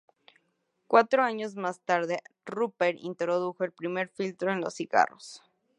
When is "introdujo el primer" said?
3.01-4.09